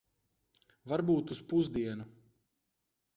[0.93, 2.07] Varbūt uz pusdienu.